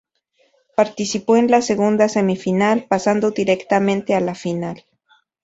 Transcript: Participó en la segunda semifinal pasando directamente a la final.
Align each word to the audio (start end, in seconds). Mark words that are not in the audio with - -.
Participó 0.75 1.37
en 1.37 1.51
la 1.51 1.61
segunda 1.61 2.09
semifinal 2.09 2.85
pasando 2.85 3.29
directamente 3.29 4.15
a 4.15 4.19
la 4.19 4.33
final. 4.33 4.83